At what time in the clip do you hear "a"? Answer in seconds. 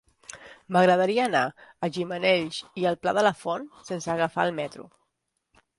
1.47-1.89